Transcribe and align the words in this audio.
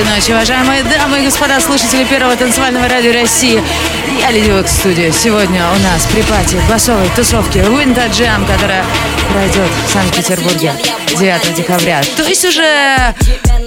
Доброй 0.00 0.16
ночи, 0.16 0.30
уважаемые 0.30 0.82
дамы 0.82 1.20
и 1.20 1.24
господа, 1.24 1.60
слушатели 1.60 2.04
первого 2.04 2.34
танцевального 2.34 2.88
радио 2.88 3.12
России. 3.12 3.62
Я 4.18 4.30
Леди 4.30 4.50
Вокс 4.50 4.72
студия. 4.72 5.12
Сегодня 5.12 5.62
у 5.70 5.78
нас 5.82 6.06
при 6.10 6.22
пати 6.22 6.56
басовой 6.70 7.10
тусовки 7.14 7.58
Winter 7.58 8.08
Jam, 8.08 8.46
которая 8.46 8.82
пройдет 9.30 9.68
в 9.86 9.92
Санкт-Петербурге 9.92 10.72
9 11.18 11.54
декабря. 11.54 12.00
То 12.16 12.22
есть 12.22 12.46
уже 12.46 13.14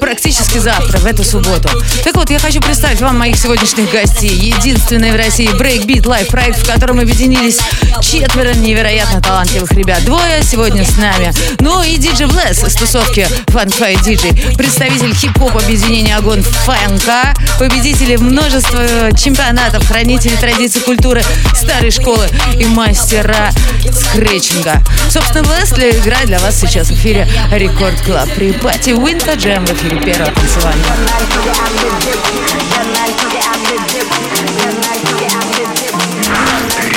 практически 0.04 0.58
завтра, 0.58 0.98
в 0.98 1.06
эту 1.06 1.24
субботу. 1.24 1.70
Так 2.04 2.14
вот, 2.16 2.30
я 2.30 2.38
хочу 2.38 2.60
представить 2.60 3.00
вам 3.00 3.18
моих 3.18 3.38
сегодняшних 3.38 3.90
гостей. 3.90 4.34
Единственный 4.34 5.14
в 5.14 5.16
России 5.16 5.50
Breakbeat 5.58 6.02
Live 6.02 6.30
проект, 6.30 6.60
в 6.60 6.70
котором 6.70 7.00
объединились 7.00 7.60
четверо 8.02 8.54
невероятно 8.54 9.22
талантливых 9.22 9.72
ребят. 9.72 10.04
Двое 10.04 10.44
сегодня 10.44 10.84
с 10.84 10.98
нами. 10.98 11.32
Ну 11.62 11.82
и 11.84 11.96
DJ 11.96 12.28
Bless 12.28 12.68
из 12.68 12.76
тусовки 12.76 13.26
Funk 13.48 13.80
Fight 13.80 14.04
DJ. 14.04 14.58
Представитель 14.58 15.16
хип-хоп 15.16 15.56
объединения 15.56 16.18
Огонь 16.18 16.44
Фанка. 16.44 17.34
Победители 17.58 18.18
множества 18.18 19.16
чемпионатов, 19.18 19.88
хранители 19.88 20.36
традиций 20.36 20.82
культуры 20.82 21.24
старой 21.56 21.92
школы 21.92 22.28
и 22.60 22.66
мастера 22.66 23.52
скретчинга. 23.90 24.84
Собственно, 25.10 25.46
Bless 25.46 26.00
играет 26.02 26.26
для 26.26 26.40
вас 26.40 26.60
сейчас 26.60 26.88
в 26.90 26.94
эфире 26.94 27.26
Record 27.52 28.02
Club 28.02 28.30
pre-party 28.36 28.90
Winter 28.90 29.38
Jam 29.38 29.66
в 29.66 29.72
эфире 29.72 29.93
эфире 29.94 30.14
первого 30.14 30.32
танцевального. 30.32 30.96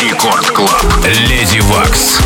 Рекорд 0.02 0.50
Клаб. 0.50 0.84
Леди 1.05 1.61
Вакс. 1.61 2.20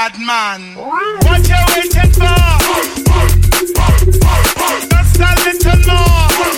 bad 0.00 0.18
man. 0.18 0.76
What 0.76 1.46
you 1.46 1.60
waiting 1.74 2.12
for? 2.12 2.40
Just 4.88 5.20
a 5.20 5.30
little 5.44 5.94
more. 5.94 6.49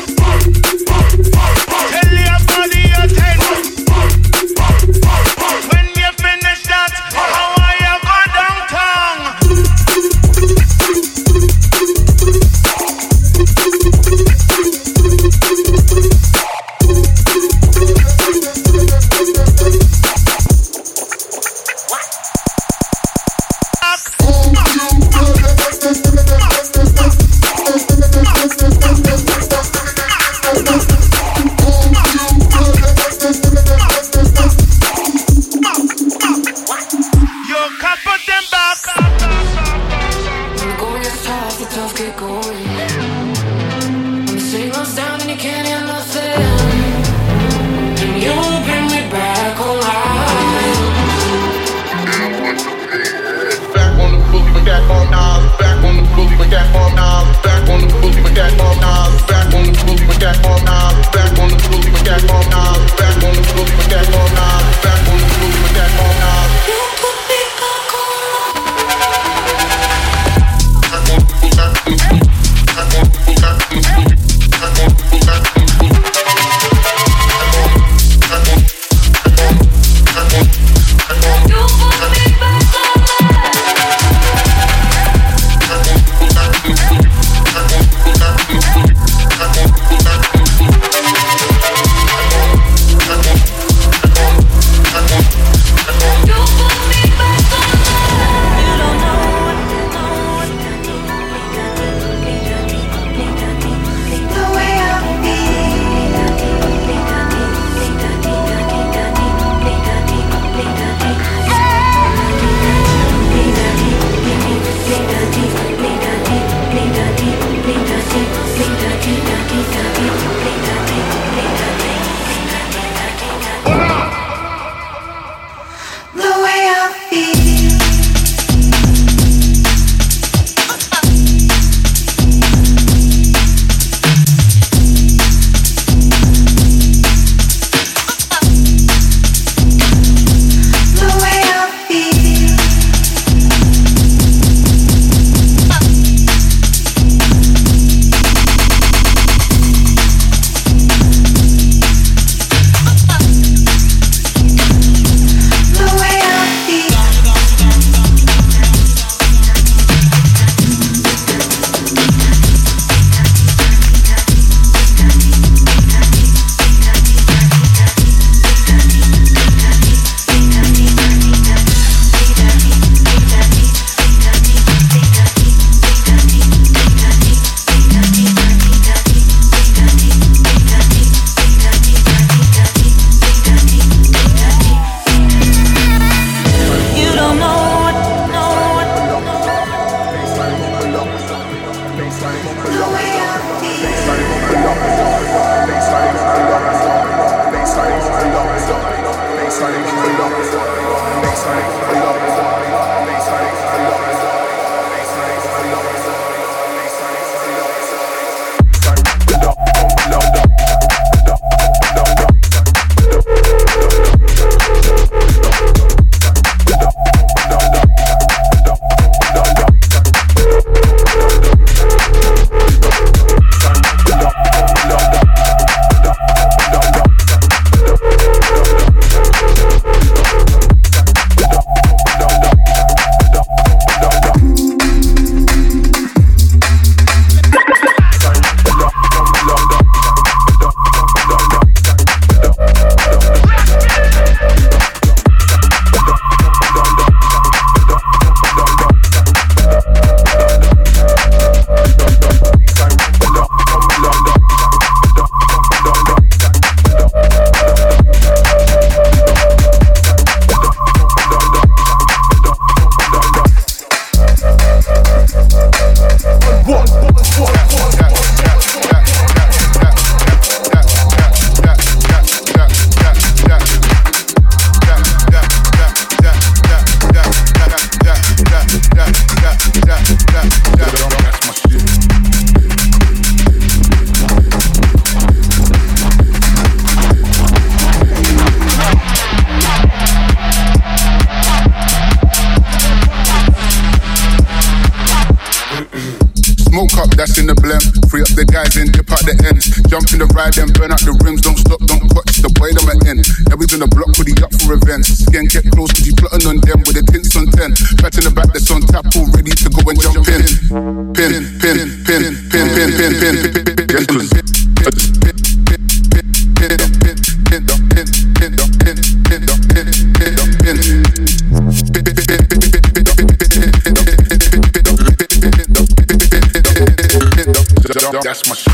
That's 328.23 328.49
my 328.49 328.55
shit. 328.55 328.71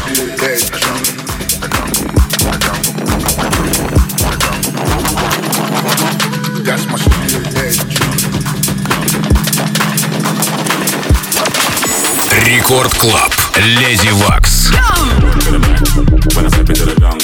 That's 6.64 6.86
my 6.86 6.98
Рекорд 12.44 12.92
Клаб. 12.98 13.32
Леди 13.56 14.10
Вакс. 14.10 14.70
When 16.36 16.44
I 16.44 16.48
step 16.48 16.68
into 16.68 16.84
the 16.84 16.94
jungle, 17.00 17.17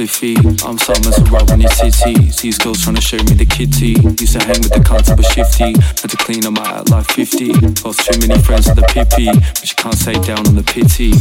up 0.00 0.08
spliffy. 0.08 0.36
I'm 0.64 0.78
Summers 0.78 1.18
a 1.18 1.24
roll 1.30 1.50
in 1.52 1.60
your 1.60 1.70
city. 1.70 2.14
These 2.14 2.58
girls 2.58 2.82
trying 2.82 2.96
to 2.96 3.02
show 3.02 3.16
me 3.18 3.34
the 3.34 3.44
kitty. 3.44 4.00
Used 4.20 4.38
to 4.38 4.40
hang 4.40 4.60
with 4.60 4.72
the 4.72 4.80
cunts 4.80 5.14
were 5.16 5.22
shifty. 5.22 5.72
Had 6.00 6.10
to 6.10 6.16
clean 6.16 6.44
out 6.46 6.80
at 6.80 6.90
like 6.90 7.06
50. 7.06 7.52
Lost 7.84 8.00
too 8.06 8.18
many 8.20 8.40
friends 8.42 8.66
with 8.66 8.76
the 8.76 8.86
pippy. 8.88 9.32
But 9.32 9.68
you 9.68 9.76
can't 9.76 9.94
stay 9.94 10.18
down 10.20 10.46
on 10.46 10.54
the 10.54 10.64
pity. 10.64 11.12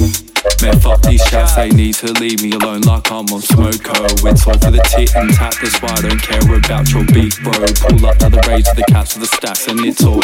Man, 0.63 0.79
fuck 0.79 1.01
these 1.01 1.23
chats, 1.29 1.55
they 1.55 1.69
need 1.69 1.95
to 1.95 2.11
leave 2.13 2.41
me 2.41 2.51
alone 2.51 2.81
like 2.81 3.11
I'm 3.11 3.27
on 3.27 3.41
smoko. 3.41 4.07
It's 4.23 4.47
all 4.47 4.57
for 4.57 4.71
the 4.71 4.83
tit 4.87 5.15
and 5.15 5.33
tat, 5.33 5.55
that's 5.61 5.81
why 5.81 5.91
I 5.91 6.01
don't 6.07 6.21
care 6.21 6.43
about 6.55 6.91
your 6.91 7.05
beef, 7.05 7.41
bro. 7.43 7.53
Pull 7.53 8.05
up 8.05 8.17
to 8.19 8.29
the 8.29 8.43
rage 8.47 8.67
of 8.67 8.75
the 8.75 8.85
cats 8.87 9.15
with 9.15 9.29
the 9.29 9.35
stacks, 9.35 9.67
and 9.67 9.79
it's 9.81 10.03
all 10.03 10.23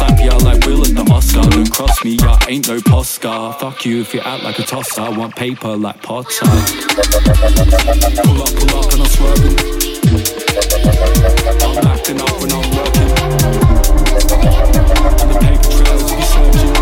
Slap 0.00 0.18
ya 0.18 0.34
like 0.38 0.64
Will 0.64 0.80
at 0.80 0.94
the 0.96 1.04
Oscar. 1.12 1.42
Don't 1.50 1.70
cross 1.70 2.02
me, 2.04 2.12
ya 2.12 2.38
ain't 2.48 2.66
no 2.68 2.78
Poscar. 2.78 3.60
Fuck 3.60 3.84
you 3.84 4.00
if 4.00 4.14
you 4.14 4.20
act 4.20 4.42
like 4.42 4.58
a 4.58 4.62
tosser. 4.62 5.02
I 5.02 5.10
want 5.10 5.36
paper 5.36 5.76
like 5.76 6.00
Potter. 6.02 6.46
Pull 8.24 8.40
up, 8.40 8.48
pull 8.56 8.78
up, 8.78 8.92
and 8.94 9.02
I'm 9.02 9.10
swerving. 9.12 9.56
I'm 11.60 11.86
acting 11.86 12.18
up 12.18 12.32
when 12.40 12.50
I'm 12.50 12.64
working. 12.72 13.10
On 15.20 15.28
the 15.28 15.36
paper 15.38 15.70
trails 15.84 16.12
be 16.12 16.22
searching. 16.22 16.79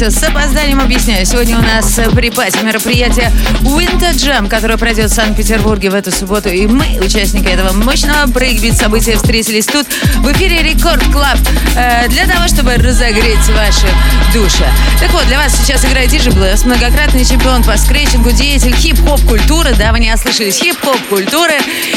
Подключившимся 0.00 0.10
с 0.10 0.22
опозданием 0.22 0.80
объясняю. 0.80 1.26
Сегодня 1.26 1.58
у 1.58 1.62
нас 1.62 2.00
pre-party 2.14 2.62
мероприятие 2.64 3.30
Winter 3.60 4.12
Jam, 4.12 4.48
которое 4.48 4.78
пройдет 4.78 5.10
в 5.10 5.14
Санкт-Петербурге 5.14 5.90
в 5.90 5.94
эту 5.94 6.10
субботу. 6.10 6.48
И 6.48 6.66
мы, 6.66 6.98
участники 7.04 7.46
этого 7.46 7.72
мощного 7.72 8.26
брейкбит 8.26 8.76
события, 8.76 9.16
встретились 9.16 9.66
тут 9.66 9.86
в 10.16 10.32
эфире 10.32 10.62
Record 10.62 11.04
Club 11.12 11.38
э, 11.76 12.08
для 12.08 12.26
того, 12.26 12.48
чтобы 12.48 12.74
разогреть 12.76 13.46
ваши 13.48 13.86
души. 14.32 14.64
Так 15.00 15.12
вот, 15.12 15.26
для 15.26 15.38
вас 15.38 15.54
сейчас 15.56 15.84
играет 15.84 16.10
DJ 16.10 16.30
Bless, 16.30 16.64
многократный 16.64 17.24
чемпион 17.24 17.62
по 17.62 17.76
скретчингу, 17.76 18.30
деятель 18.30 18.74
хип-хоп 18.74 19.20
культуры. 19.22 19.74
Да, 19.78 19.92
вы 19.92 20.00
не 20.00 20.12
ослышались, 20.12 20.58
хип-хоп 20.58 20.98
культуры. 21.08 21.54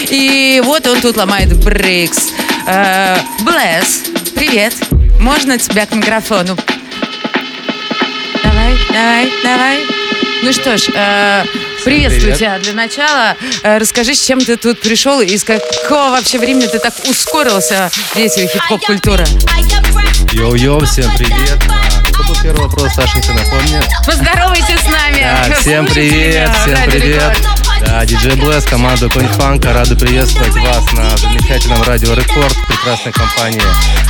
И 0.10 0.62
вот 0.66 0.86
он 0.88 1.00
тут 1.00 1.18
ломает 1.18 1.56
breaks. 1.64 2.30
Э, 2.68 3.18
Bless, 3.42 4.04
привет. 4.36 4.74
Можно 5.20 5.58
тебя 5.58 5.86
к 5.86 5.94
микрофону? 5.94 6.58
Давай, 8.74 8.88
давай, 8.92 9.32
давай. 9.44 9.78
Ну 10.42 10.52
что 10.52 10.78
ж, 10.78 10.90
э, 10.94 11.46
приветствую 11.86 12.34
Привет. 12.34 12.38
тебя 12.38 12.60
для 12.60 12.74
начала. 12.74 13.38
Э, 13.62 13.78
расскажи, 13.78 14.14
с 14.16 14.26
чем 14.26 14.40
ты 14.40 14.58
тут 14.58 14.82
пришел 14.82 15.22
и 15.22 15.38
с 15.38 15.44
какого 15.44 16.10
вообще 16.10 16.40
времени 16.40 16.66
ты 16.66 16.80
так 16.80 16.94
ускорился 17.08 17.90
в 17.94 18.16
действии 18.16 18.48
хип-хоп-культуры? 18.48 19.26
Йоу-йоу, 20.32 20.86
всем 20.86 21.10
привет. 21.18 21.60
Первый 22.44 22.64
вопрос, 22.64 22.94
Сашенька, 22.94 23.32
напомни? 23.32 23.82
Поздоровайся 24.06 24.78
с 24.78 24.86
нами. 24.90 25.22
Да, 25.22 25.56
всем 25.56 25.86
Слушайте 25.86 26.12
привет, 26.12 26.52
всем 26.52 26.92
привет. 26.92 27.38
Рекорд. 27.40 27.48
Да, 27.86 28.06
диджей 28.06 28.36
Bless, 28.36 28.66
команда 28.66 29.08
Огонь 29.08 29.30
Фанка, 29.30 29.72
рады 29.72 29.96
приветствовать 29.96 30.54
вас 30.56 30.92
на 30.92 31.18
замечательном 31.18 31.82
радио 31.84 32.14
Рекорд, 32.14 32.54
прекрасной 32.68 33.14
компании 33.14 33.62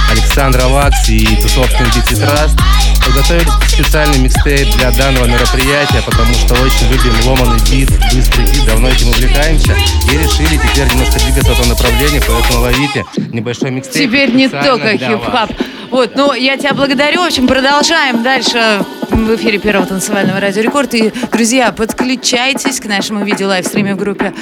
Александра 0.09 0.65
Waks 0.65 1.07
и 1.09 1.35
тусовки 1.43 1.83
Дикси 1.93 2.15
Траст. 2.15 2.57
Подготовили 3.05 3.49
специальный 3.67 4.17
микстейп 4.17 4.77
для 4.77 4.89
данного 4.89 5.25
мероприятия, 5.25 6.01
потому 6.03 6.33
что 6.33 6.55
очень 6.55 6.87
любим 6.89 7.13
ломаный 7.27 7.59
бит, 7.69 7.91
быстрый 8.13 8.45
бит, 8.45 8.65
давно 8.65 8.89
этим 8.89 9.09
увлекаемся 9.09 9.75
и 10.11 10.17
решили 10.17 10.57
теперь 10.57 10.87
немножко 10.87 11.19
двигаться 11.19 11.51
в 11.51 11.59
этом 11.59 11.69
направлении, 11.69 12.19
поэтому 12.25 12.61
ловите 12.61 13.05
небольшой 13.31 13.69
микстейп. 13.69 14.09
Теперь 14.09 14.33
не 14.33 14.47
только 14.47 14.97
вас. 15.17 15.49
Вот, 15.93 16.15
ну, 16.15 16.33
я 16.33 16.57
тебя 16.57 16.73
благодарю. 16.73 17.21
В 17.21 17.27
общем, 17.27 17.45
продолжаем 17.45 18.22
дальше 18.23 18.83
в 19.09 19.35
эфире 19.35 19.59
Первого 19.59 19.85
танцевального 19.85 20.39
радио 20.39 20.61
Рекорд. 20.61 20.93
И, 20.95 21.11
друзья, 21.31 21.71
подключайтесь 21.71 22.79
к 22.79 22.85
нашему 22.85 23.23
видео 23.23 23.47
лайвстриме 23.47 23.93
в 23.93 23.97
группе 23.97 24.33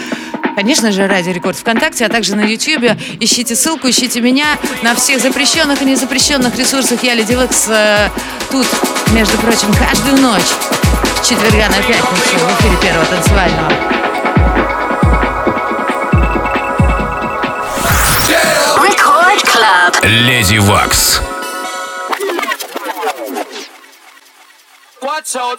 Конечно 0.55 0.91
же, 0.91 1.07
Радио 1.07 1.31
Рекорд 1.31 1.57
ВКонтакте, 1.57 2.05
а 2.05 2.09
также 2.09 2.35
на 2.35 2.41
Ютьюбе. 2.41 2.97
Ищите 3.19 3.55
ссылку, 3.55 3.89
ищите 3.89 4.21
меня 4.21 4.57
на 4.83 4.95
всех 4.95 5.21
запрещенных 5.21 5.81
и 5.81 5.85
незапрещенных 5.85 6.55
ресурсах. 6.57 7.03
Я 7.03 7.15
Леди 7.15 7.33
Векс 7.33 7.67
э, 7.69 8.09
тут, 8.51 8.67
между 9.13 9.37
прочим, 9.37 9.73
каждую 9.73 10.21
ночь 10.21 10.41
с 11.21 11.27
четверга 11.27 11.69
на 11.69 11.81
пятницу 11.81 12.35
в 12.35 12.61
эфире 12.61 12.77
Первого 12.81 13.05
танцевального. 13.05 13.71
Record 18.77 19.41
Club. 19.45 20.07
Леди 20.07 20.57
Вакс. 20.57 21.30
that's 25.23 25.35
all. 25.35 25.55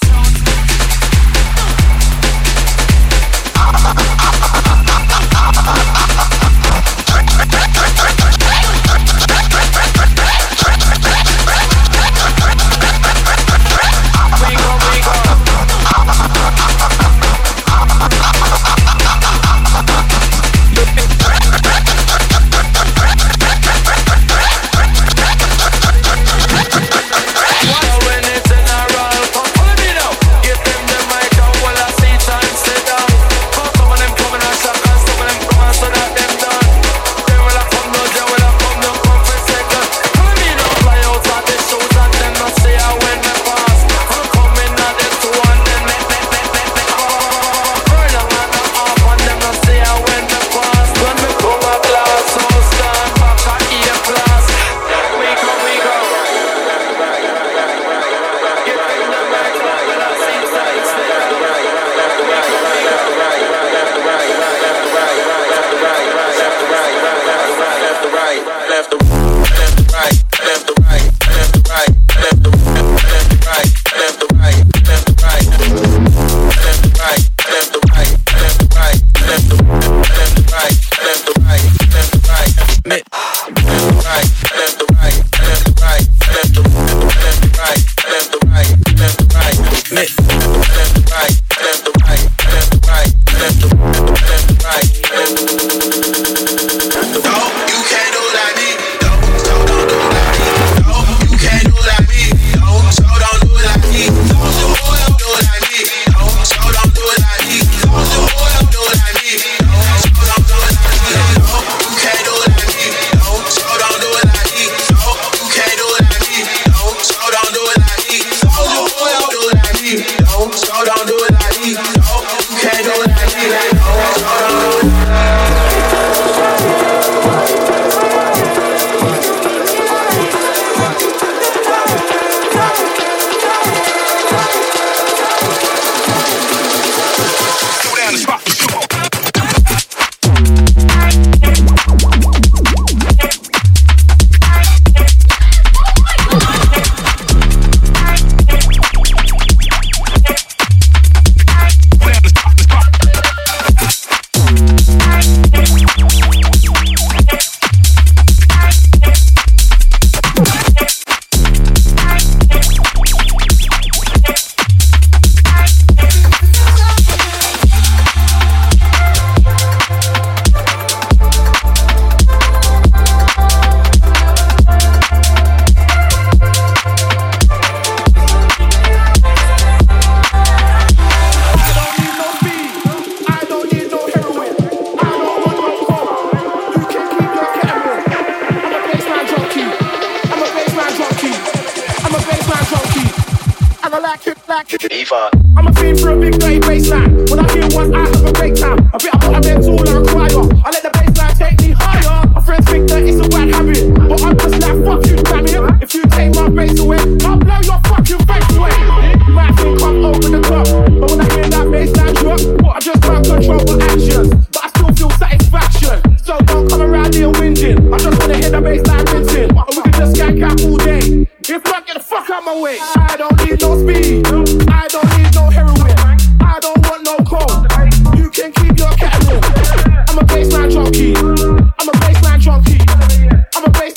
it. 123.45 123.82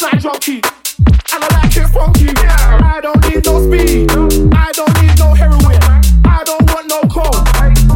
like 0.05 0.21
junkie. 0.21 0.61
And 1.33 1.43
I 1.43 1.47
like 1.61 1.77
it 1.77 1.87
funky. 1.89 2.29
I 2.37 2.99
don't 3.01 3.21
need 3.27 3.43
no 3.45 3.57
speed. 3.65 4.11
I 4.53 4.71
don't 4.71 5.01
need 5.01 5.17
no 5.17 5.33
heroin. 5.33 5.79
I 6.25 6.43
don't 6.45 6.61
want 6.71 6.87
no 6.87 7.01
coke. 7.09 7.47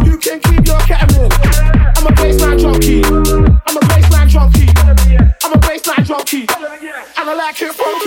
You 0.06 0.17
can 0.17 0.39
keep 0.39 0.65
your 0.65 0.80
ketamine. 0.89 1.32
I'm 1.98 2.08
a 2.08 2.12
baseline 2.17 2.60
junkie. 2.60 3.04
I'm 3.06 3.78
a 3.78 3.82
baseline 3.91 4.28
junkie. 4.28 4.69
I'm 5.43 5.54
a 5.54 5.58
baseline 5.58 6.06
junkie. 6.06 6.48
And 7.17 7.30
I 7.30 7.34
like 7.36 7.62
it 7.62 7.74
funky. 7.74 7.99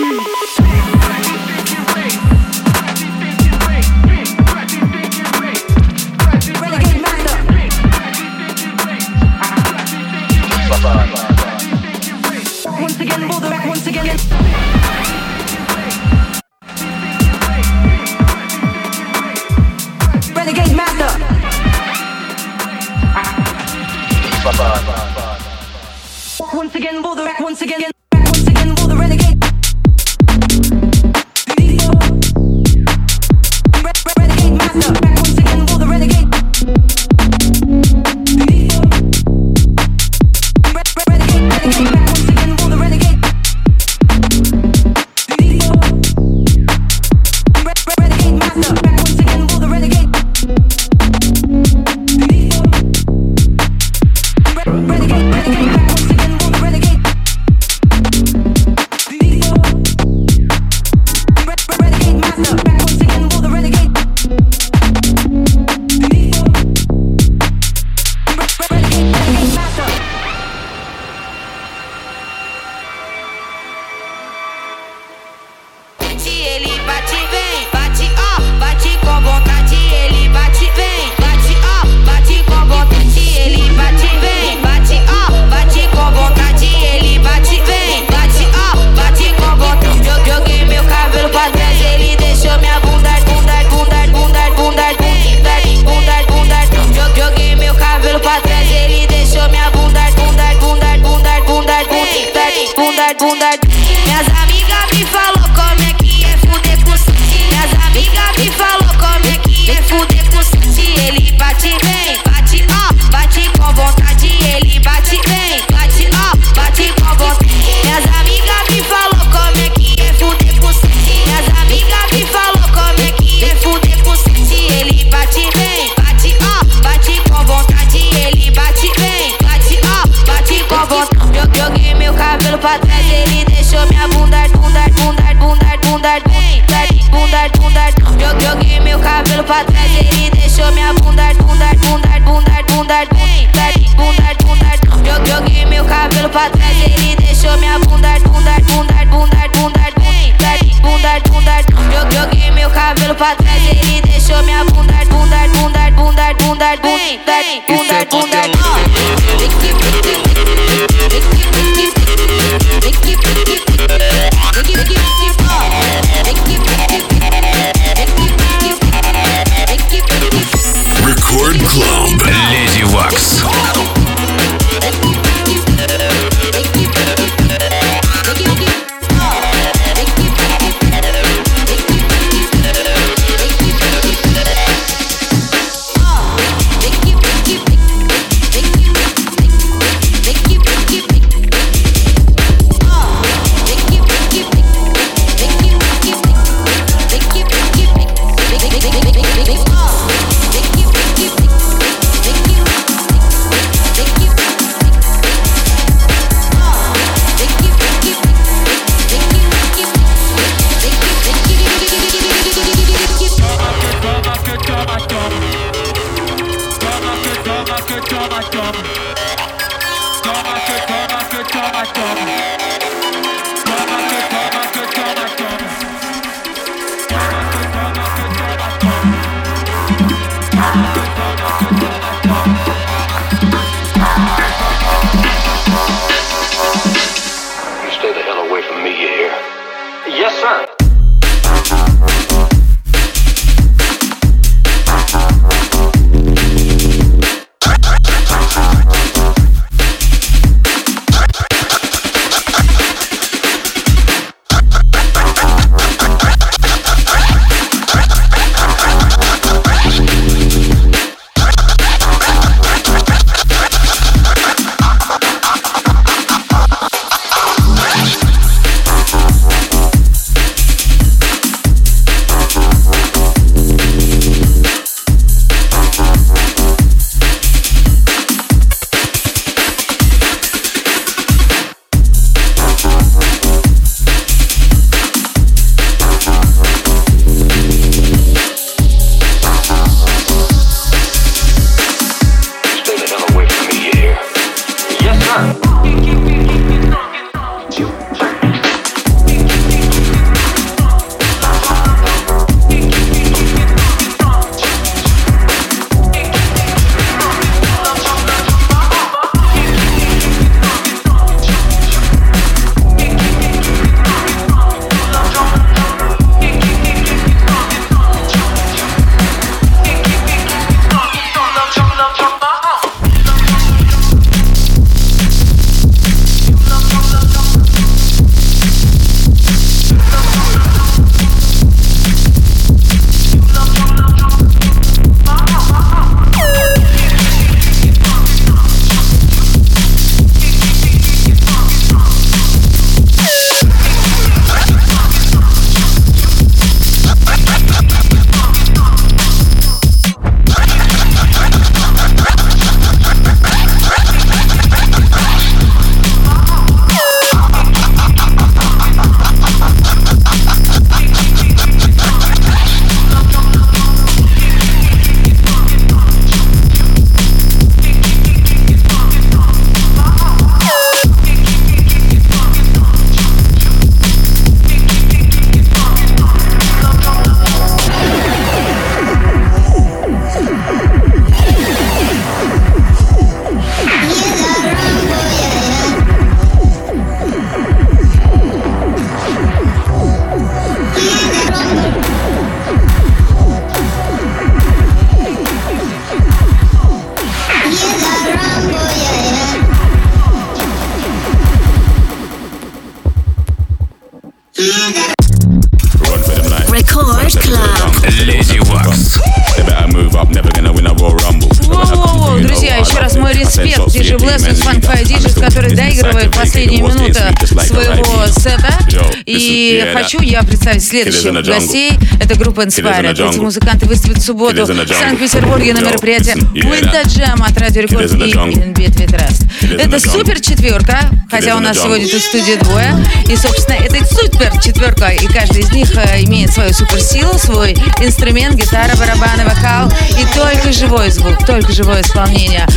Следующих 420.93 421.45
гостей. 421.45 421.91
Это 422.19 422.35
группа 422.35 422.61
Inspired. 422.61 423.11
Эти 423.13 423.39
музыканты 423.39 423.85
выступят 423.87 424.17
в 424.19 424.21
субботу 424.25 424.65
в 424.65 424.67
Санкт-Петербурге 424.67 425.73
на 425.73 425.79
мероприятии 425.79 426.33
Winter 426.53 427.05
Jam 427.05 427.43
от 427.43 427.57
Радио 427.57 427.81
Рекорд 427.81 428.11
и 428.11 428.31
Inbit 428.31 429.07
Trust. 429.07 429.79
Это 429.79 429.99
супер 429.99 430.39
четверка, 430.39 430.99
хотя 431.29 431.55
у 431.55 431.59
нас 431.59 431.77
сегодня 431.77 432.07
тут 432.07 432.21
в 432.21 432.25
студии 432.25 432.55
двое. 432.61 432.95
И, 433.27 433.35
собственно, 433.35 433.75
это 433.75 434.05
супер 434.05 434.51
четверка, 434.61 435.07
и 435.09 435.25
каждый 435.27 435.61
из 435.61 435.71
них 435.71 435.95
э, 435.95 436.23
имеет 436.23 436.51
свою 436.51 436.73
суперсилу, 436.73 437.37
свой 437.37 437.73
инструмент, 438.01 438.55
гитара, 438.55 438.95
барабаны, 438.95 439.45
вокал 439.45 439.91
и 440.19 440.25
только 440.35 440.71
живой 440.71 441.09
звук, 441.09 441.45
только 441.45 441.71
живое 441.71 442.01
исполнение. 442.01 442.67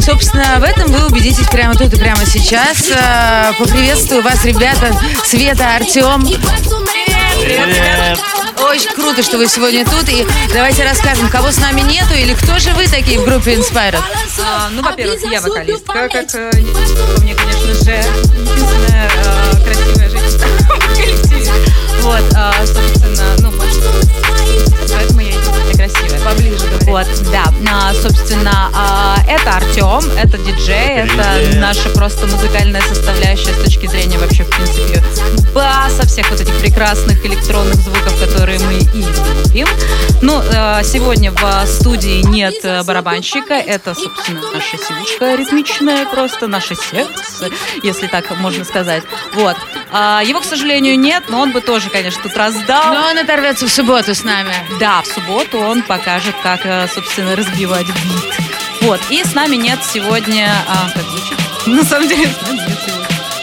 Собственно, 0.00 0.58
в 0.58 0.62
этом 0.64 0.90
вы 0.90 1.06
убедитесь 1.06 1.46
прямо 1.48 1.74
тут 1.74 1.92
и 1.92 1.96
прямо 1.96 2.24
сейчас. 2.26 2.90
Э, 2.90 3.52
Поприветствую 3.58 4.22
вас, 4.22 4.44
ребята, 4.44 4.94
Света, 5.24 5.76
Артем. 5.76 6.22
Привет. 7.42 8.20
Очень 8.62 8.94
круто, 8.94 9.22
что 9.22 9.36
вы 9.36 9.48
сегодня 9.48 9.84
тут. 9.84 10.08
И 10.08 10.24
давайте 10.54 10.84
расскажем, 10.84 11.28
кого 11.28 11.50
с 11.50 11.58
нами 11.58 11.80
нету 11.80 12.14
или 12.14 12.34
кто 12.34 12.60
же 12.60 12.72
вы 12.74 12.86
такие 12.86 13.18
в 13.18 13.24
группе 13.24 13.54
Inspired? 13.54 13.98
А, 14.40 14.68
ну, 14.70 14.80
во-первых, 14.80 15.20
я 15.28 15.40
вокалистка, 15.40 16.08
как 16.08 16.34
э, 16.34 16.50
мне, 17.20 17.34
конечно 17.34 17.74
же, 17.74 18.04
единственная 18.38 19.10
э, 19.10 19.64
красивая 19.64 20.08
женщина 20.08 20.46
в 20.68 20.96
коллективе. 20.96 21.52
Вот, 22.02 22.22
а, 22.36 22.54
собственно, 22.64 23.34
ну, 23.40 23.50
больше 23.50 23.80
Поближе 26.24 26.66
Вот, 26.82 27.06
да. 27.32 27.44
А, 27.70 27.92
собственно, 27.94 28.70
а, 28.74 29.16
это 29.28 29.56
Артем, 29.56 30.10
это 30.16 30.38
диджей, 30.38 31.04
это 31.04 31.58
наша 31.58 31.88
просто 31.90 32.26
музыкальная 32.26 32.82
составляющая 32.82 33.52
с 33.52 33.64
точки 33.64 33.86
зрения 33.86 34.18
вообще, 34.18 34.44
в 34.44 34.50
принципе, 34.50 35.02
баса, 35.54 36.06
всех 36.06 36.30
вот 36.30 36.40
этих 36.40 36.56
прекрасных 36.58 37.24
электронных 37.24 37.76
звуков, 37.76 38.18
которые 38.20 38.58
мы 38.60 38.74
и 38.74 39.02
любим. 39.02 39.66
Ну, 40.22 40.40
э, 40.40 40.82
сегодня 40.84 41.32
в 41.32 41.66
студии 41.66 42.22
нет 42.26 42.54
э, 42.62 42.82
барабанщика, 42.84 43.54
это, 43.54 43.94
собственно, 43.94 44.40
наша 44.52 44.78
сивушка 44.78 45.34
ритмичная, 45.34 46.06
просто 46.06 46.46
наше 46.46 46.74
сердце, 46.74 47.50
если 47.82 48.06
так 48.06 48.30
можно 48.38 48.64
сказать. 48.64 49.02
Вот. 49.34 49.56
А, 49.90 50.22
его, 50.24 50.40
к 50.40 50.44
сожалению, 50.44 50.98
нет, 50.98 51.24
но 51.28 51.40
он 51.40 51.52
бы 51.52 51.60
тоже, 51.60 51.90
конечно, 51.90 52.22
тут 52.22 52.36
раздал. 52.36 52.94
Но 52.94 53.08
он 53.08 53.18
оторвется 53.18 53.66
в 53.66 53.70
субботу 53.70 54.14
с 54.14 54.24
нами. 54.24 54.54
Да, 54.80 55.02
в 55.02 55.06
субботу 55.06 55.58
он 55.58 55.82
покажет, 56.12 56.36
как, 56.42 56.60
э, 56.64 56.86
собственно, 56.94 57.34
разбивать 57.34 57.86
бит. 57.86 58.34
Вот, 58.82 59.00
и 59.08 59.24
с 59.24 59.32
нами 59.34 59.56
нет 59.56 59.78
сегодня... 59.82 60.50
а, 60.68 60.90
как 60.90 61.04
звучит? 61.04 61.38
На 61.66 61.82
самом 61.84 62.06
деле. 62.06 62.28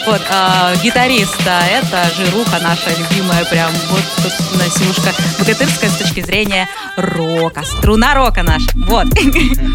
Вот, 0.06 0.22
а, 0.30 0.72
гитариста, 0.76 1.62
это 1.68 2.08
Жируха 2.14 2.60
наша 2.60 2.90
любимая, 2.96 3.44
прям, 3.44 3.72
вот, 3.88 4.02
собственно, 4.22 4.70
силушка 4.70 5.12
богатырская 5.38 5.90
с 5.90 5.96
точки 5.96 6.20
зрения 6.20 6.68
рока, 7.00 7.62
струна 7.64 8.14
рока 8.14 8.42
наша, 8.42 8.66
вот. 8.74 9.06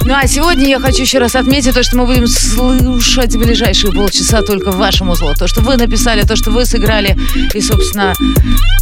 Ну 0.06 0.14
а 0.14 0.28
сегодня 0.28 0.68
я 0.68 0.80
хочу 0.80 1.02
еще 1.02 1.20
раз 1.20 1.36
отметить 1.36 1.74
то, 1.74 1.84
что 1.84 1.98
мы 1.98 2.06
будем 2.06 2.28
слушать 2.28 3.36
в 3.36 3.40
ближайшие 3.40 3.92
полчаса 3.92 4.42
только 4.42 4.72
вашему 4.72 5.16
зло. 5.16 5.34
То, 5.34 5.48
что 5.48 5.62
вы 5.62 5.78
написали, 5.78 6.22
то, 6.22 6.36
что 6.36 6.52
вы 6.52 6.66
сыграли. 6.66 7.18
И, 7.54 7.62
собственно, 7.62 8.14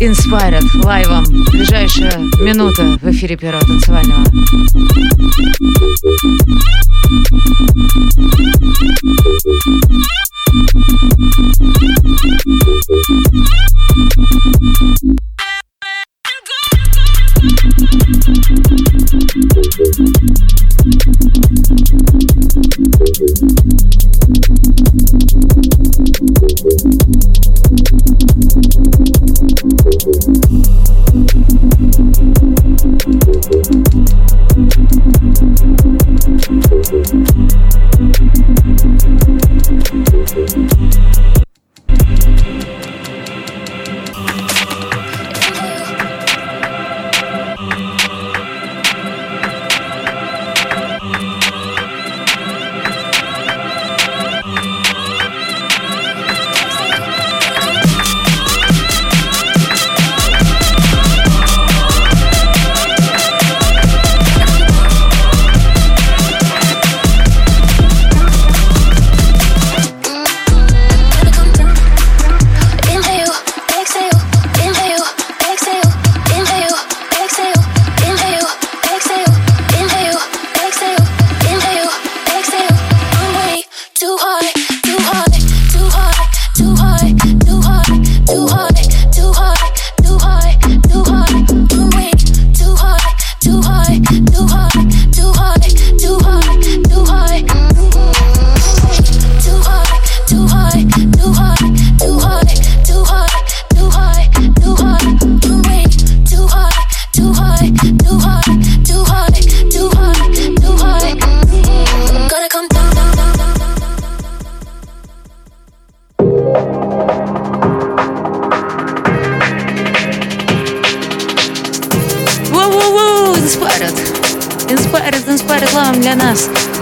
Inspired 0.02 0.66
лайвом. 0.84 1.26
Ближайшая 1.52 2.18
минута 2.40 3.00
в 3.02 3.12
эфире 3.12 3.38
первого 3.38 3.66
танцевального. 3.66 4.24
Thank 15.04 15.33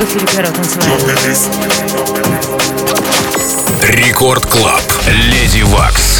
в 0.02 0.04
эфире 0.04 0.26
первого 0.26 0.56
танцевального. 0.56 1.12
Record 3.84 4.45
Club. 4.47 4.82
Lady 5.08 5.62
Waks. 5.62 6.11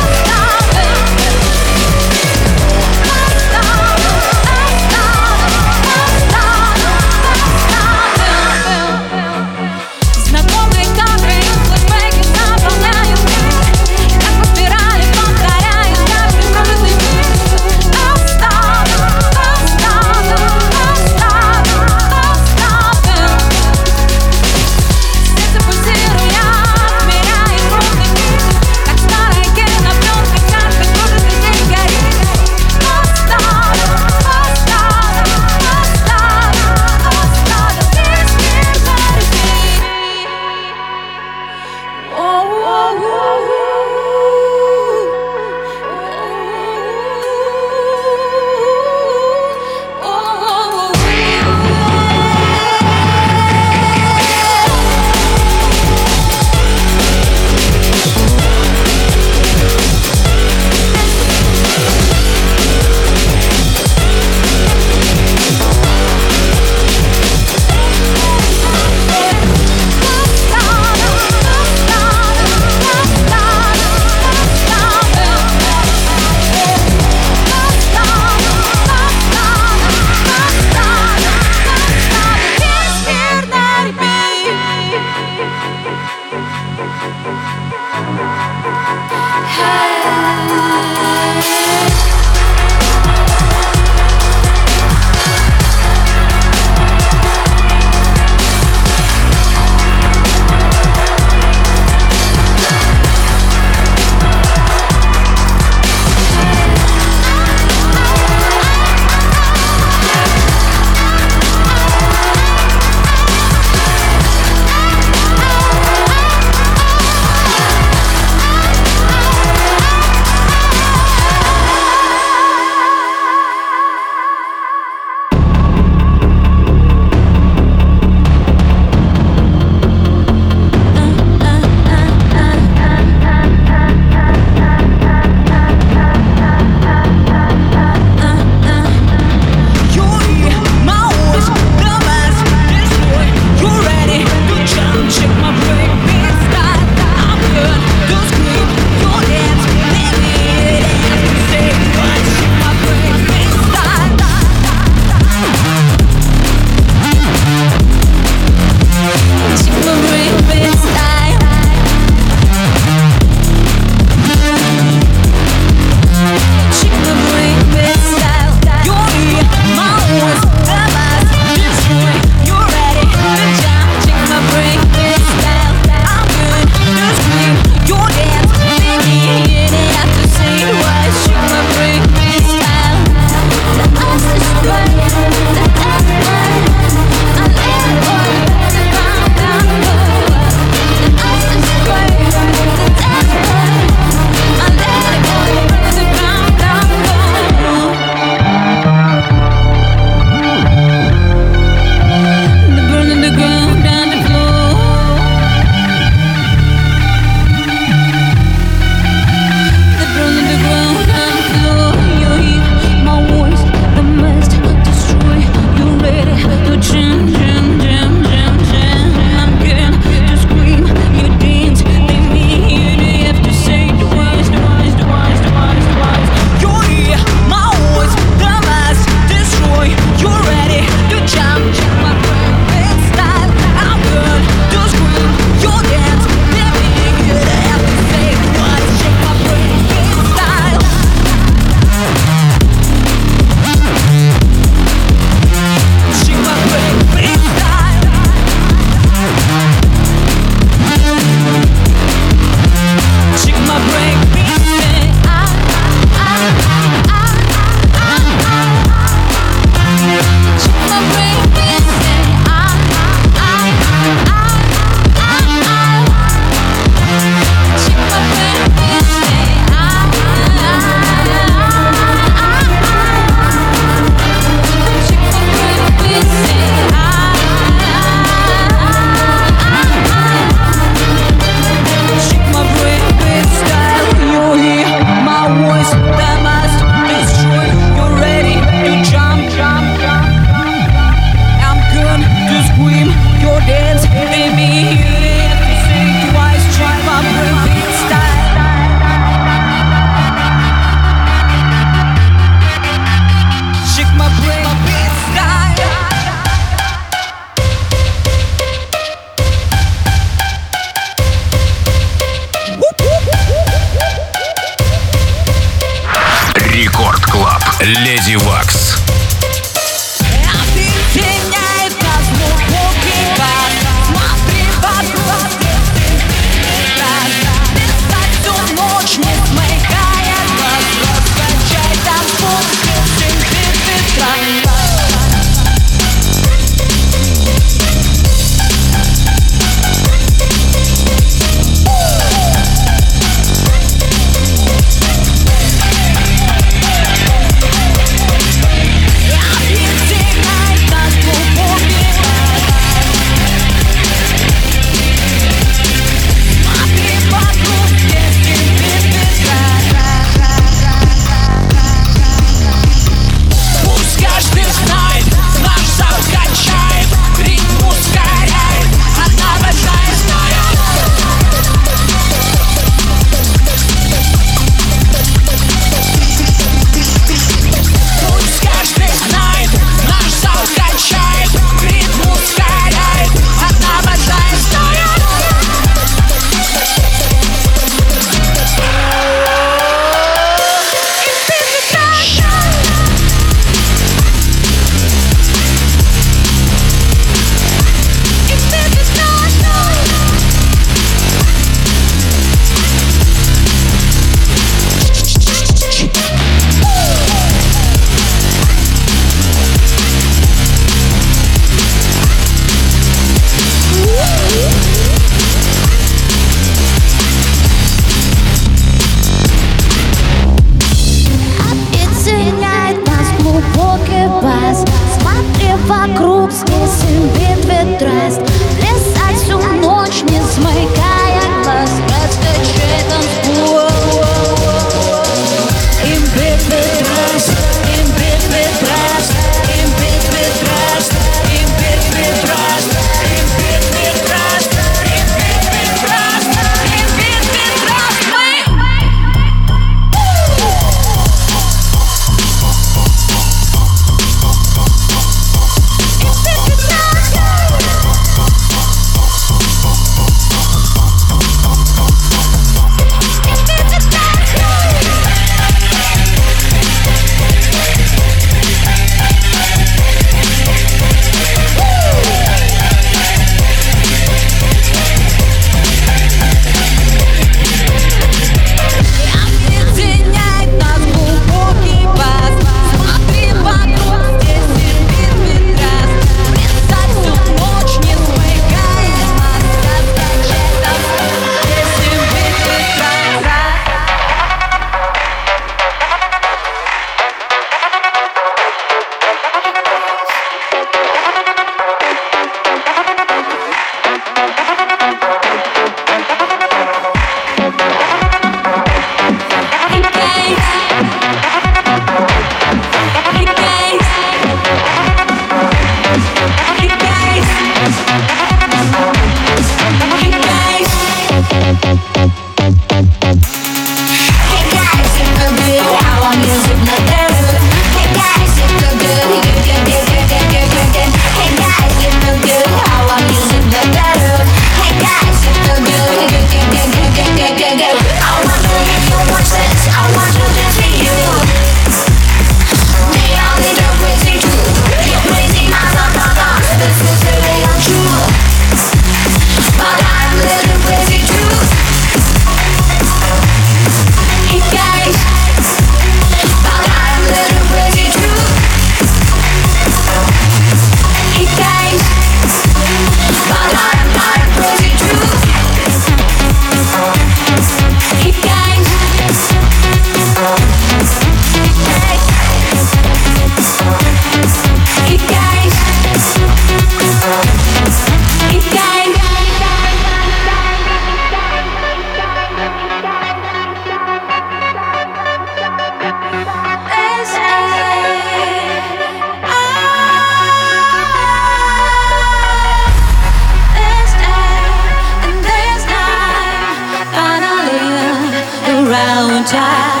mountain 599.27 600.00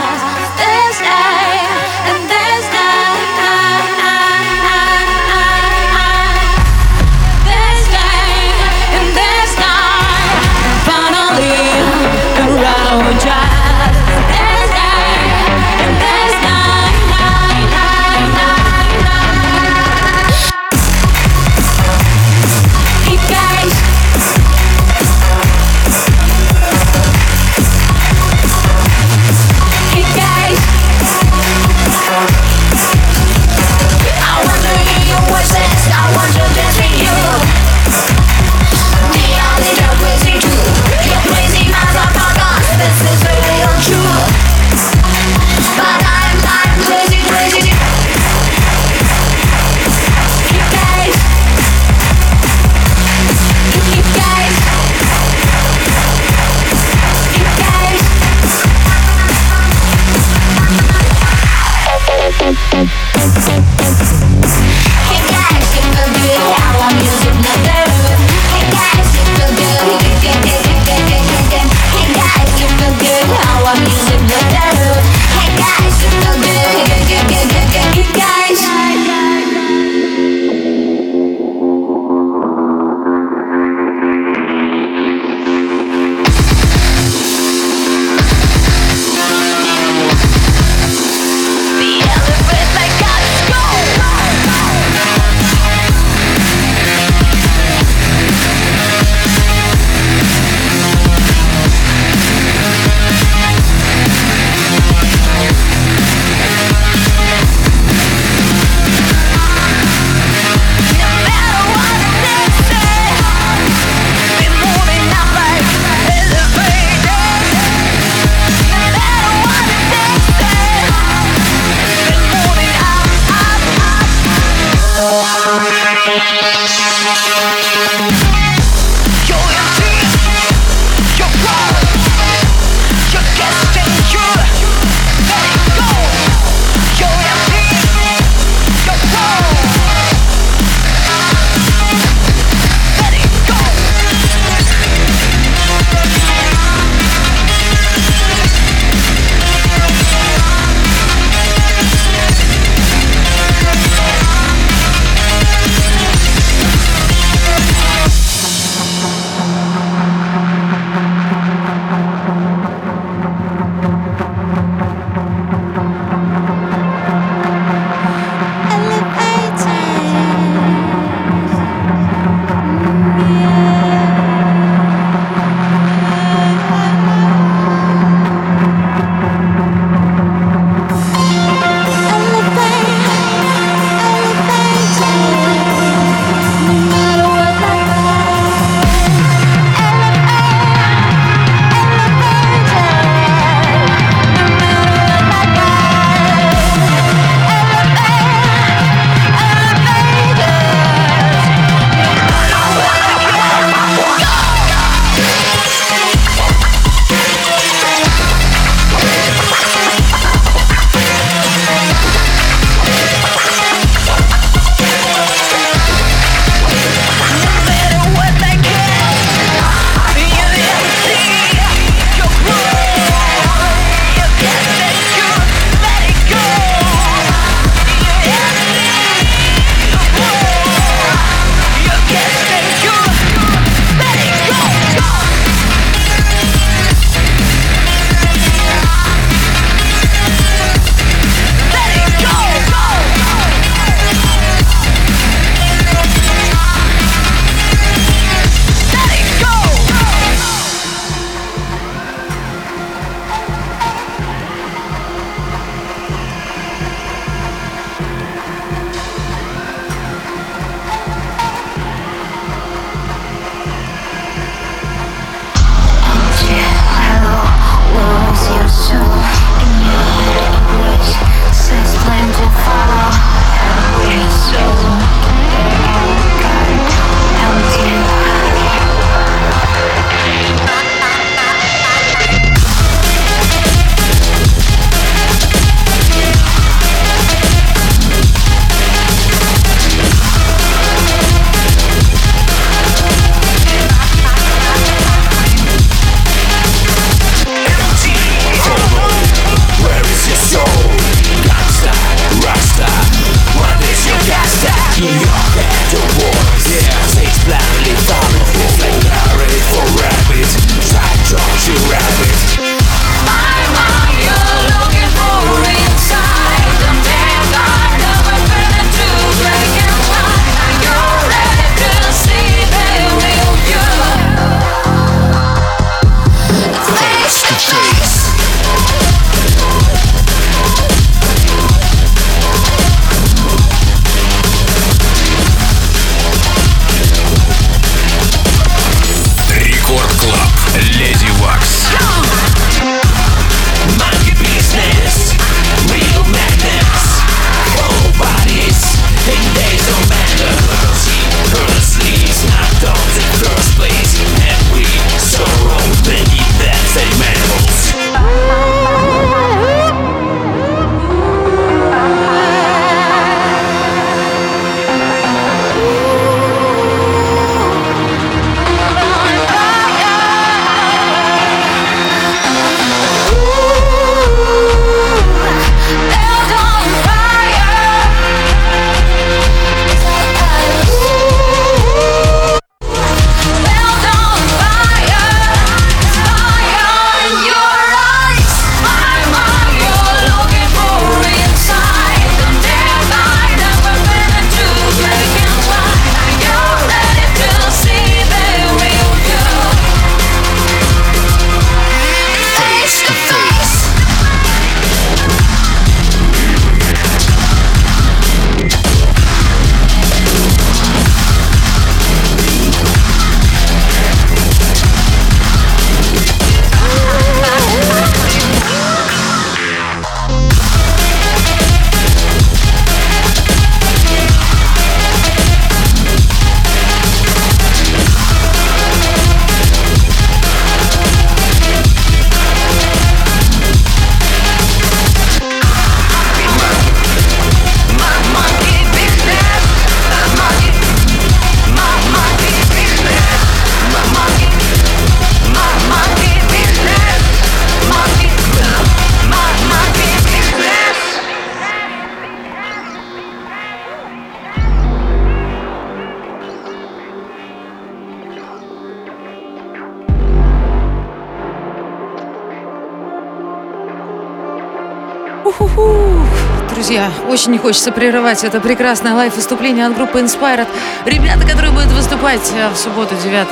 очень 467.31 467.51
не 467.51 467.57
хочется 467.57 467.93
прерывать 467.93 468.43
это 468.43 468.59
прекрасное 468.59 469.13
лайв-выступление 469.13 469.87
от 469.87 469.95
группы 469.95 470.19
Inspired. 470.19 470.67
Ребята, 471.05 471.47
которые 471.47 471.71
будут 471.71 471.91
выступать 471.93 472.41
э, 472.53 472.69
в 472.69 472.75
субботу 472.75 473.15
9 473.15 473.47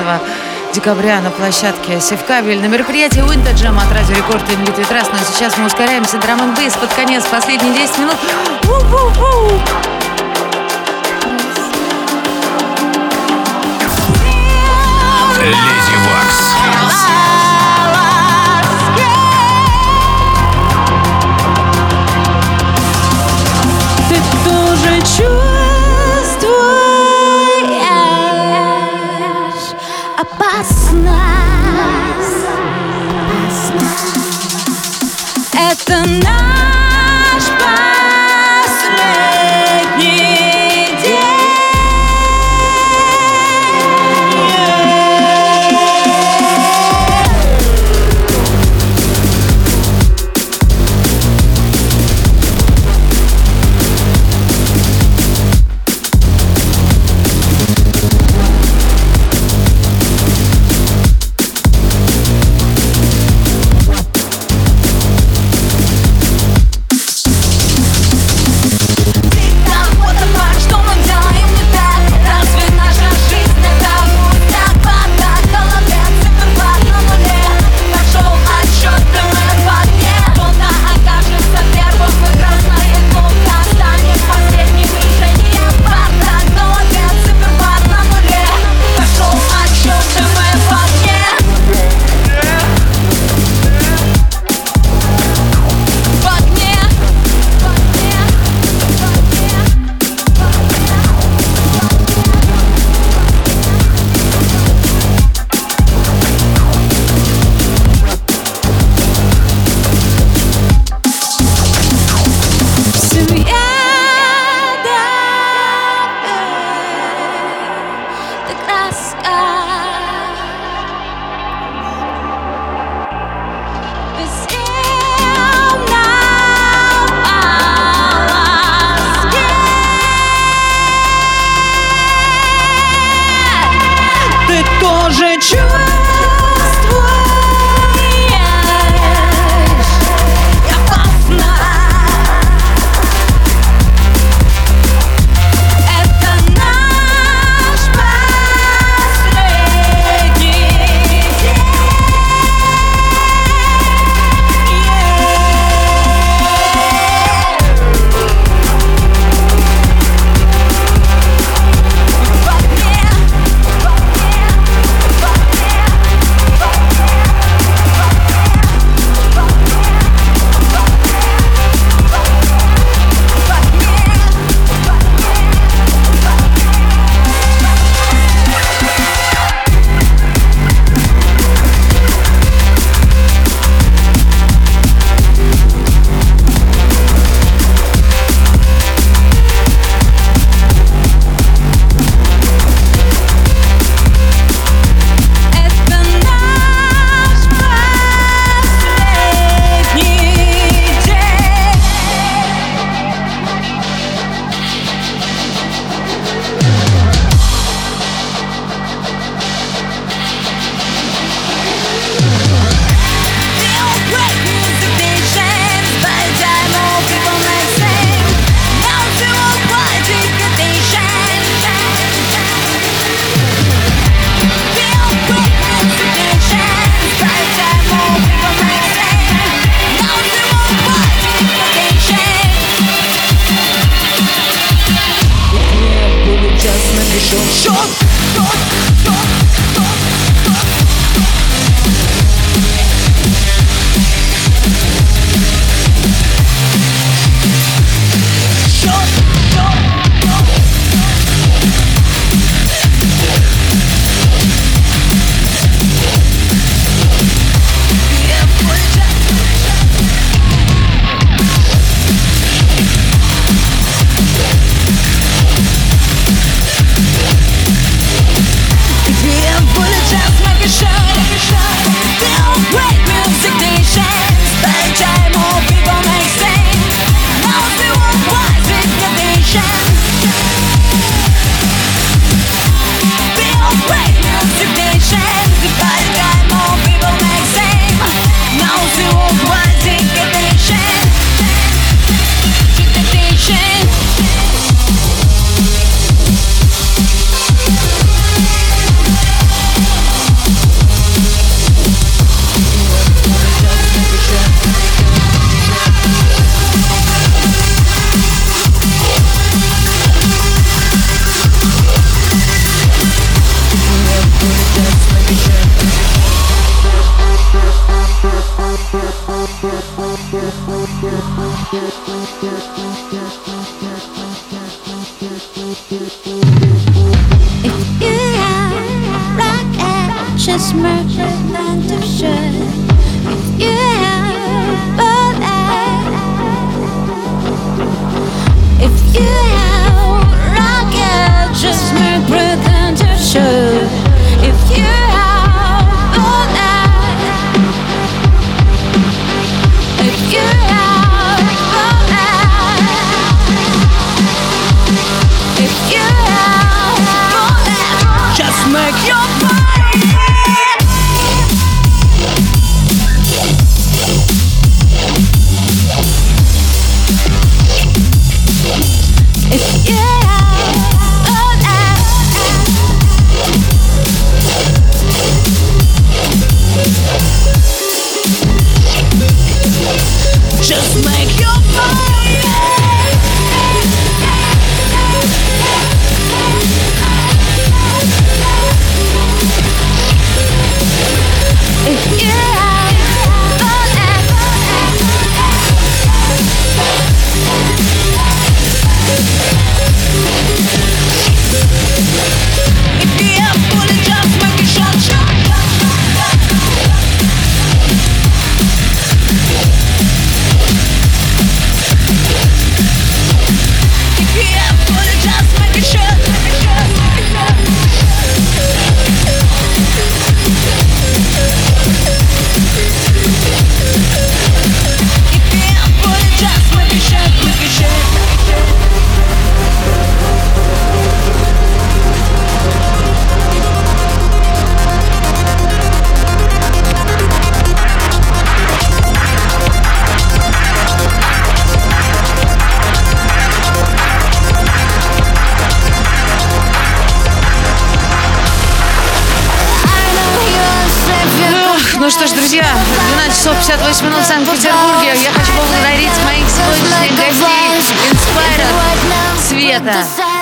декабря 0.74 1.22
на 1.22 1.32
площадке 1.32 2.02
Севкабель 2.02 2.60
на 2.60 2.66
мероприятии 2.66 3.22
Winter 3.22 3.54
Jam 3.56 3.78
от 3.82 3.90
Радио 3.94 4.16
Рекорд 4.18 4.44
и 4.52 4.56
Литвы 4.58 4.84
Трас. 4.84 5.10
Но 5.10 5.18
сейчас 5.20 5.58
мы 5.58 5.68
ускоряемся. 5.68 6.18
Драм 6.18 6.54
бейс 6.56 6.74
под 6.74 6.94
конец, 6.94 7.24
последние 7.32 7.74
10 7.74 7.98
минут. 8.00 8.18
У-ху-ху. 8.66 9.62
Леди 15.42 15.96
Вакс. 16.06 16.59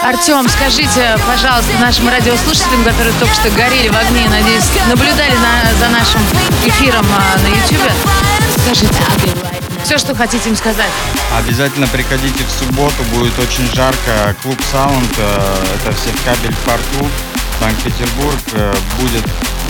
Артем, 0.08 0.47
скажите, 0.47 1.18
пожалуйста, 1.28 1.74
нашим 1.82 2.08
радиослушателям, 2.08 2.82
которые 2.86 3.14
только 3.20 3.34
что 3.36 3.49
горели 3.49 3.89
в 3.89 3.97
огне, 3.97 4.30
надеюсь, 4.30 4.64
наблюдали 4.88 5.34
на- 5.36 5.74
за 5.80 5.89
нашим 5.89 6.22
эфиром 6.66 7.05
а, 7.12 7.38
на 7.41 7.47
YouTube, 7.47 7.91
скажите 8.64 8.95
все, 9.84 9.97
что 9.97 10.16
хотите 10.16 10.49
им 10.49 10.55
сказать. 10.55 10.91
Обязательно 11.38 11.88
приходите 11.88 12.43
в 12.43 12.49
субботу, 12.51 13.03
будет 13.14 13.38
очень 13.39 13.70
жарко. 13.74 14.36
Клуб 14.43 14.60
Саунд, 14.72 15.14
э, 15.18 15.66
это 15.76 15.95
все 15.95 16.10
в 16.10 16.24
кабель 16.26 16.53
в 16.53 16.60
порту, 16.60 17.10
Санкт-Петербург. 17.60 18.38
Э, 18.53 18.74
Будет 18.99 19.24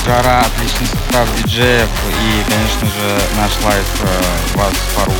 жара, 0.05 0.41
отличный 0.41 0.87
состав 0.87 1.27
диджеев 1.43 1.87
и, 2.09 2.51
конечно 2.51 2.87
же, 2.87 3.21
наш 3.37 3.51
лайф 3.63 3.85
э, 4.01 4.57
вас 4.57 4.73
порут. 4.95 5.15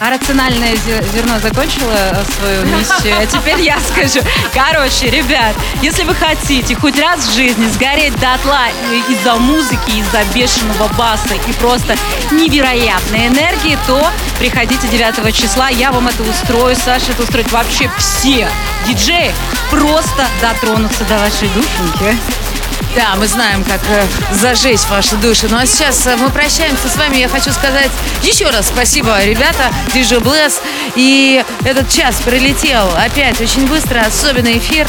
А 0.00 0.10
рациональное 0.10 0.74
зе- 0.74 1.04
зерно 1.14 1.38
закончило 1.40 1.92
э, 1.94 2.24
свою 2.38 2.66
миссию, 2.66 3.16
а 3.18 3.26
теперь 3.26 3.60
я 3.62 3.78
скажу. 3.80 4.20
Короче, 4.52 5.08
ребят, 5.10 5.54
если 5.80 6.04
вы 6.04 6.14
хотите 6.14 6.74
хоть 6.76 6.98
раз 7.00 7.20
в 7.20 7.34
жизни 7.34 7.66
сгореть 7.68 8.14
дотла 8.20 8.66
и- 8.92 9.12
из-за 9.12 9.36
музыки, 9.36 9.90
из-за 9.98 10.22
бешеного 10.34 10.88
баса 10.98 11.34
и 11.48 11.52
просто 11.54 11.96
невероятной 12.30 13.28
энергии, 13.28 13.78
то 13.86 14.10
приходите 14.38 14.86
9 14.88 15.32
числа, 15.34 15.68
я 15.70 15.90
вам 15.92 16.08
это 16.08 16.22
устрою, 16.22 16.76
Саша 16.76 17.12
это 17.12 17.22
устроит 17.22 17.50
вообще 17.50 17.90
все 17.98 18.48
диджеи, 18.86 19.32
просто 19.70 20.26
дотронутся 20.42 21.04
до 21.04 21.18
вашей 21.18 21.48
душеньки. 21.48 22.16
Да, 22.94 23.14
мы 23.16 23.26
знаем, 23.26 23.62
как 23.64 23.80
э, 23.88 24.06
зажечь 24.32 24.80
ваши 24.88 25.16
души. 25.16 25.48
Ну 25.50 25.58
а 25.58 25.66
сейчас 25.66 26.06
э, 26.06 26.16
мы 26.16 26.30
прощаемся 26.30 26.88
с 26.88 26.96
вами. 26.96 27.18
Я 27.18 27.28
хочу 27.28 27.52
сказать 27.52 27.90
еще 28.22 28.48
раз 28.48 28.68
спасибо, 28.68 29.22
ребята, 29.24 29.70
DJ 29.94 30.20
Bless. 30.22 30.54
И 30.94 31.44
этот 31.64 31.90
час 31.90 32.16
пролетел 32.24 32.88
опять 32.96 33.40
очень 33.40 33.66
быстро, 33.66 34.00
особенно 34.00 34.56
эфир. 34.56 34.86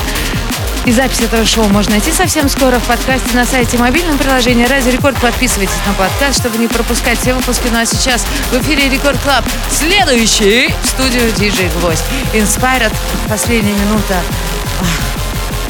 И 0.87 0.91
запись 0.93 1.19
этого 1.19 1.45
шоу 1.45 1.67
можно 1.67 1.91
найти 1.91 2.13
совсем 2.13 2.47
скоро 2.47 2.79
в 2.79 2.83
подкасте 2.85 3.35
на 3.35 3.45
сайте 3.45 3.77
мобильном 3.77 4.17
приложении 4.17 4.65
Радио 4.65 4.91
Рекорд. 4.91 5.19
Подписывайтесь 5.19 5.75
на 5.85 5.91
подкаст, 5.91 6.39
чтобы 6.39 6.57
не 6.59 6.69
пропускать 6.69 7.19
все 7.19 7.33
выпуски. 7.33 7.67
Ну 7.69 7.77
а 7.77 7.85
сейчас 7.85 8.25
в 8.51 8.61
эфире 8.61 8.87
Record 8.87 9.19
Club. 9.21 9.43
Следующий 9.69 10.73
в 10.83 10.87
студию 10.87 11.29
DJ 11.33 11.69
Гвоздь. 11.79 12.05
Inspired. 12.33 12.93
Последняя 13.27 13.73
минута. 13.73 14.15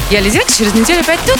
Я 0.10 0.22
Лидия, 0.22 0.42
через 0.48 0.74
неделю 0.74 1.02
опять 1.02 1.20
тут. 1.26 1.38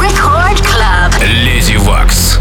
Record 0.00 0.62
Club. 0.62 1.22
Леди 1.22 1.76
Вакс. 1.76 2.38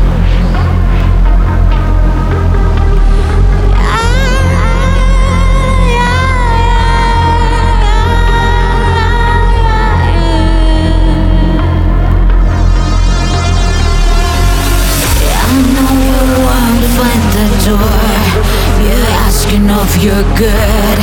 you 19.55 19.61
know 19.61 19.81
if 19.83 20.03
good, 20.35 20.97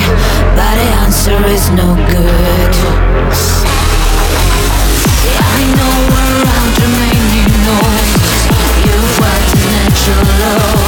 but 0.56 0.74
the 0.76 0.88
answer 1.04 1.38
is 1.46 1.70
no 1.70 1.94
good. 2.12 2.74
I 5.40 5.60
know 5.78 5.94
we're 6.12 6.44
out 6.56 6.74
remaining 6.84 7.52
noise. 7.70 8.40
You've 8.84 9.20
watched 9.20 9.56
natural 9.72 10.26
love. 10.40 10.81